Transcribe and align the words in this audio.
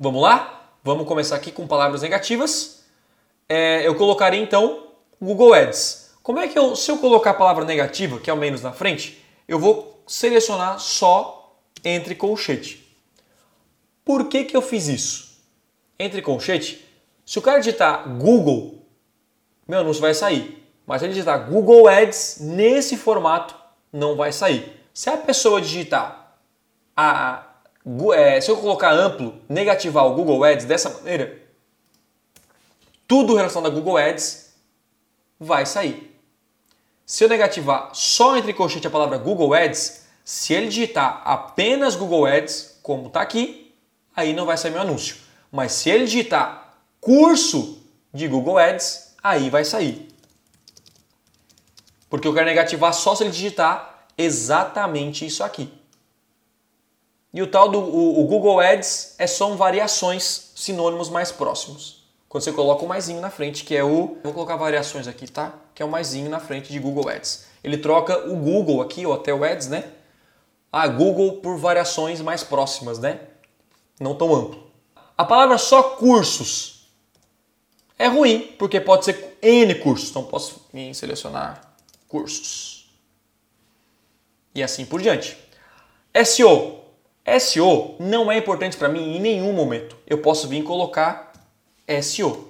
Vamos 0.00 0.22
lá? 0.22 0.70
Vamos 0.84 1.08
começar 1.08 1.34
aqui 1.34 1.50
com 1.50 1.66
palavras 1.66 2.02
negativas. 2.02 2.84
É, 3.48 3.84
eu 3.84 3.96
colocarei 3.96 4.40
então 4.40 4.90
Google 5.20 5.52
Ads. 5.52 6.14
Como 6.22 6.38
é 6.38 6.46
que 6.46 6.56
eu, 6.56 6.76
se 6.76 6.88
eu 6.88 6.98
colocar 6.98 7.30
a 7.30 7.34
palavra 7.34 7.64
negativa, 7.64 8.20
que 8.20 8.30
é 8.30 8.32
o 8.32 8.36
menos 8.36 8.62
na 8.62 8.72
frente, 8.72 9.20
eu 9.48 9.58
vou 9.58 10.00
selecionar 10.06 10.78
só 10.78 11.52
entre 11.84 12.14
colchete. 12.14 12.96
Por 14.04 14.28
que, 14.28 14.44
que 14.44 14.56
eu 14.56 14.62
fiz 14.62 14.86
isso? 14.86 15.36
Entre 15.98 16.22
colchete, 16.22 16.86
se 17.26 17.40
o 17.40 17.42
cara 17.42 17.58
digitar 17.58 18.08
Google, 18.08 18.86
meu 19.66 19.80
anúncio 19.80 20.00
vai 20.00 20.14
sair. 20.14 20.64
Mas 20.86 21.00
se 21.00 21.06
ele 21.06 21.14
digitar 21.14 21.50
Google 21.50 21.88
Ads 21.88 22.38
nesse 22.40 22.96
formato, 22.96 23.56
não 23.92 24.14
vai 24.14 24.30
sair. 24.30 24.80
Se 24.94 25.10
a 25.10 25.16
pessoa 25.16 25.60
digitar 25.60 26.38
a, 26.96 27.47
é, 28.14 28.40
se 28.40 28.50
eu 28.50 28.56
colocar 28.56 28.92
amplo, 28.92 29.40
negativar 29.48 30.06
o 30.06 30.14
Google 30.14 30.44
Ads 30.44 30.66
dessa 30.66 30.90
maneira, 30.90 31.40
tudo 33.06 33.34
relacionado 33.34 33.72
a 33.72 33.74
Google 33.74 33.96
Ads 33.96 34.52
vai 35.40 35.64
sair. 35.64 36.14
Se 37.06 37.24
eu 37.24 37.28
negativar 37.28 37.90
só 37.94 38.36
entre 38.36 38.52
colchete 38.52 38.86
a 38.86 38.90
palavra 38.90 39.16
Google 39.16 39.54
Ads, 39.54 40.06
se 40.22 40.52
ele 40.52 40.68
digitar 40.68 41.22
apenas 41.24 41.96
Google 41.96 42.26
Ads, 42.26 42.78
como 42.82 43.06
está 43.06 43.22
aqui, 43.22 43.74
aí 44.14 44.34
não 44.34 44.44
vai 44.44 44.58
sair 44.58 44.72
meu 44.72 44.82
anúncio. 44.82 45.16
Mas 45.50 45.72
se 45.72 45.88
ele 45.88 46.04
digitar 46.04 46.74
curso 47.00 47.82
de 48.12 48.28
Google 48.28 48.58
Ads, 48.58 49.14
aí 49.22 49.48
vai 49.48 49.64
sair. 49.64 50.08
Porque 52.10 52.28
eu 52.28 52.34
quero 52.34 52.44
negativar 52.44 52.92
só 52.92 53.14
se 53.14 53.22
ele 53.22 53.30
digitar 53.30 54.06
exatamente 54.18 55.24
isso 55.24 55.42
aqui. 55.42 55.72
E 57.32 57.42
o 57.42 57.46
tal 57.46 57.68
do 57.68 57.78
o, 57.78 58.20
o 58.20 58.26
Google 58.26 58.60
Ads 58.60 59.14
é 59.18 59.26
só 59.26 59.50
um 59.50 59.56
variações, 59.56 60.52
sinônimos 60.56 61.10
mais 61.10 61.30
próximos. 61.30 61.98
Quando 62.28 62.44
você 62.44 62.52
coloca 62.52 62.84
o 62.84 62.88
maisinho 62.88 63.20
na 63.20 63.30
frente, 63.30 63.64
que 63.64 63.74
é 63.74 63.82
o. 63.82 64.18
Vou 64.22 64.32
colocar 64.32 64.56
variações 64.56 65.08
aqui, 65.08 65.26
tá? 65.26 65.54
Que 65.74 65.82
é 65.82 65.86
o 65.86 65.90
maisinho 65.90 66.28
na 66.28 66.40
frente 66.40 66.70
de 66.70 66.78
Google 66.78 67.08
Ads. 67.08 67.46
Ele 67.64 67.78
troca 67.78 68.28
o 68.28 68.36
Google 68.36 68.82
aqui, 68.82 69.06
ou 69.06 69.14
até 69.14 69.32
o 69.32 69.44
Ads, 69.44 69.68
né? 69.68 69.84
A 70.70 70.82
ah, 70.82 70.88
Google 70.88 71.40
por 71.40 71.56
variações 71.56 72.20
mais 72.20 72.44
próximas, 72.44 72.98
né? 72.98 73.20
Não 73.98 74.14
tão 74.14 74.34
amplo. 74.34 74.70
A 75.16 75.24
palavra 75.24 75.56
só 75.56 75.82
cursos 75.82 76.88
é 77.98 78.06
ruim, 78.06 78.54
porque 78.58 78.80
pode 78.80 79.06
ser 79.06 79.38
N 79.42 79.74
cursos. 79.76 80.10
Então 80.10 80.24
posso 80.24 80.66
selecionar 80.94 81.74
cursos. 82.06 82.90
E 84.54 84.62
assim 84.62 84.84
por 84.84 85.00
diante. 85.00 85.38
SEO 86.24 86.87
SEO 87.40 87.96
não 87.98 88.30
é 88.30 88.38
importante 88.38 88.76
para 88.76 88.88
mim 88.88 89.16
em 89.16 89.20
nenhum 89.20 89.52
momento. 89.52 89.96
Eu 90.06 90.18
posso 90.18 90.48
vir 90.48 90.62
colocar 90.62 91.32
SEO. 92.02 92.48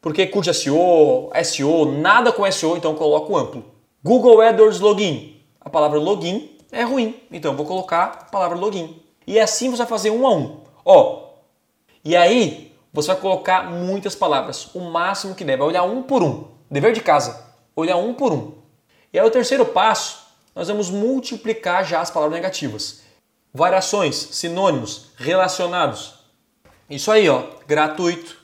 Porque 0.00 0.26
curte 0.26 0.52
SEO, 0.52 1.30
SEO, 1.44 1.84
nada 1.86 2.32
com 2.32 2.50
SEO, 2.50 2.76
então 2.76 2.92
eu 2.92 2.96
coloco 2.96 3.36
amplo. 3.36 3.64
Google 4.02 4.40
AdWords 4.40 4.80
Login. 4.80 5.40
A 5.60 5.70
palavra 5.70 5.98
login 5.98 6.58
é 6.72 6.82
ruim, 6.82 7.22
então 7.30 7.52
eu 7.52 7.56
vou 7.56 7.64
colocar 7.64 8.04
a 8.04 8.24
palavra 8.24 8.58
login. 8.58 9.00
E 9.24 9.38
assim 9.38 9.70
você 9.70 9.78
vai 9.78 9.86
fazer 9.86 10.10
um 10.10 10.26
a 10.26 10.34
um. 10.34 10.60
Ó, 10.84 11.34
e 12.04 12.16
aí 12.16 12.74
você 12.92 13.12
vai 13.12 13.20
colocar 13.20 13.70
muitas 13.70 14.16
palavras, 14.16 14.74
o 14.74 14.80
máximo 14.80 15.36
que 15.36 15.44
deve, 15.44 15.58
vai 15.58 15.68
olhar 15.68 15.84
um 15.84 16.02
por 16.02 16.22
um. 16.22 16.48
Dever 16.68 16.92
de 16.92 17.00
casa, 17.00 17.46
olhar 17.76 17.96
um 17.96 18.12
por 18.12 18.32
um. 18.32 18.52
E 19.12 19.18
aí 19.20 19.24
o 19.24 19.30
terceiro 19.30 19.64
passo 19.66 20.21
nós 20.54 20.68
vamos 20.68 20.90
multiplicar 20.90 21.84
já 21.84 22.00
as 22.00 22.10
palavras 22.10 22.34
negativas. 22.34 23.02
Variações, 23.52 24.16
sinônimos, 24.16 25.10
relacionados. 25.16 26.14
Isso 26.88 27.10
aí, 27.10 27.28
ó, 27.28 27.44
gratuito, 27.66 28.36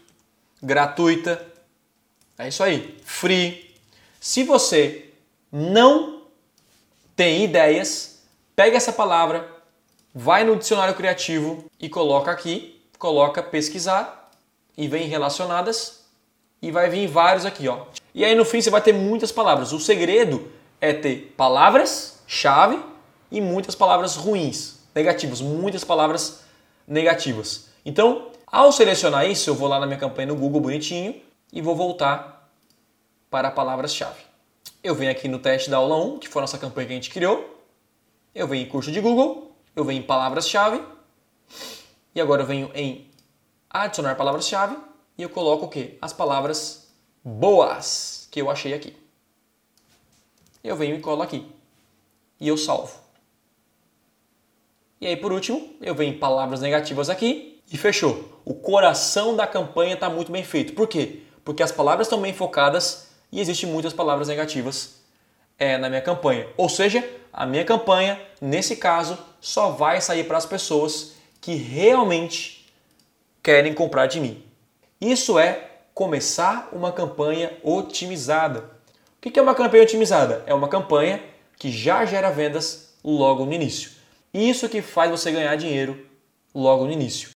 gratuita. 0.63 1.47
É 2.39 2.49
isso 2.49 2.63
aí, 2.63 2.97
free. 3.05 3.75
Se 4.21 4.43
você 4.45 5.11
não 5.51 6.23
tem 7.15 7.45
ideias, 7.45 8.23
pega 8.55 8.77
essa 8.77 8.93
palavra, 8.93 9.49
vai 10.15 10.45
no 10.45 10.57
dicionário 10.57 10.95
criativo 10.95 11.65
e 11.79 11.89
coloca 11.89 12.31
aqui, 12.31 12.81
coloca 12.99 13.43
pesquisar 13.43 14.31
e 14.77 14.89
vem 14.89 15.09
relacionadas 15.09 16.05
e 16.61 16.71
vai 16.71 16.89
vir 16.89 17.07
vários 17.07 17.45
aqui, 17.45 17.69
ó. 17.69 17.87
E 18.15 18.25
aí 18.25 18.35
no 18.35 18.45
fim 18.45 18.61
você 18.61 18.71
vai 18.71 18.81
ter 18.81 18.93
muitas 18.93 19.31
palavras. 19.31 19.73
O 19.73 19.81
segredo 19.81 20.51
é 20.81 20.93
ter 20.93 21.35
palavras-chave 21.37 22.83
e 23.31 23.41
muitas 23.41 23.75
palavras 23.75 24.17
ruins, 24.17 24.79
negativas, 24.95 25.41
muitas 25.41 25.85
palavras 25.85 26.43
negativas. 26.87 27.69
Então, 27.85 28.31
ao 28.47 28.73
selecionar 28.73 29.29
isso, 29.29 29.51
eu 29.51 29.55
vou 29.55 29.69
lá 29.69 29.79
na 29.79 29.87
minha 29.87 29.99
campanha 29.99 30.29
no 30.29 30.37
Google 30.37 30.61
bonitinho 30.61 31.21
e 31.53 31.61
vou 31.61 31.75
voltar 31.75 32.51
para 33.31 33.51
palavras-chave. 33.51 34.23
Eu 34.83 34.95
venho 34.95 35.11
aqui 35.11 35.29
no 35.29 35.39
teste 35.39 35.69
da 35.69 35.77
aula 35.77 35.97
1, 35.97 36.19
que 36.19 36.29
foi 36.29 36.41
a 36.41 36.45
nossa 36.45 36.59
campanha 36.59 36.87
que 36.87 36.93
a 36.93 36.97
gente 36.97 37.11
criou. 37.11 37.63
Eu 38.35 38.47
venho 38.47 38.65
em 38.65 38.69
curso 38.69 38.93
de 38.93 39.01
Google, 39.01 39.53
eu 39.75 39.85
venho 39.85 40.01
em 40.01 40.07
palavras-chave 40.07 40.81
e 42.15 42.21
agora 42.21 42.43
eu 42.43 42.47
venho 42.47 42.71
em 42.75 43.11
adicionar 43.69 44.15
palavras-chave 44.15 44.77
e 45.17 45.23
eu 45.23 45.29
coloco 45.29 45.67
o 45.67 45.69
que? 45.69 45.99
As 46.01 46.13
palavras 46.13 46.89
boas 47.25 48.29
que 48.31 48.41
eu 48.41 48.51
achei 48.51 48.73
aqui 48.73 49.08
eu 50.63 50.77
venho 50.77 50.97
e 50.97 51.01
colo 51.01 51.23
aqui. 51.23 51.47
E 52.41 52.49
eu 52.49 52.57
salvo. 52.57 52.99
E 55.01 55.07
aí, 55.07 55.17
por 55.17 55.33
último, 55.33 55.75
eu 55.81 55.95
venho 55.95 56.15
em 56.15 56.19
palavras 56.19 56.61
negativas 56.61 57.09
aqui 57.09 57.61
e 57.71 57.77
fechou. 57.77 58.41
O 58.45 58.55
coração 58.55 59.37
da 59.37 59.47
campanha 59.47 59.95
está 59.95 60.11
muito 60.11 60.33
bem 60.33 60.43
feito. 60.43 60.73
Por 60.73 60.89
quê? 60.89 61.21
Porque 61.45 61.63
as 61.63 61.71
palavras 61.71 62.07
estão 62.07 62.21
bem 62.21 62.33
focadas 62.33 63.09
e 63.31 63.41
existem 63.41 63.71
muitas 63.71 63.93
palavras 63.93 64.29
negativas 64.29 65.01
é, 65.59 65.79
na 65.79 65.89
minha 65.89 66.03
campanha. 66.03 66.49
Ou 66.57 66.69
seja, 66.69 67.09
a 67.33 67.47
minha 67.47 67.65
campanha, 67.65 68.21
nesse 68.41 68.77
caso, 68.77 69.19
só 69.41 69.71
vai 69.71 70.01
sair 70.01 70.25
para 70.25 70.39
as 70.39 70.47
pessoas 70.47 71.13
que 71.41 71.55
realmente 71.55 72.67
querem 73.43 73.73
comprar 73.75 74.07
de 74.07 74.21
mim. 74.21 74.43
Isso 75.01 75.39
é 75.39 75.69
começar 75.95 76.69
uma 76.73 76.93
campanha 76.93 77.57
otimizada. 77.63 78.78
O 79.19 79.31
que 79.31 79.37
é 79.37 79.43
uma 79.43 79.55
campanha 79.55 79.83
otimizada? 79.83 80.45
É 80.47 80.55
uma 80.55 80.69
campanha 80.69 81.21
que 81.57 81.73
já 81.73 82.05
gera 82.05 82.31
vendas 82.31 82.95
logo 83.03 83.45
no 83.45 83.53
início. 83.53 83.91
Isso 84.33 84.69
que 84.69 84.81
faz 84.81 85.11
você 85.11 85.33
ganhar 85.33 85.57
dinheiro 85.57 86.07
logo 86.55 86.85
no 86.85 86.93
início. 86.93 87.31